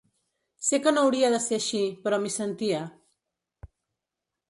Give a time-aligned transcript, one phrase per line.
[0.67, 2.83] Sé que no hauria de ser així, però m’hi sentia.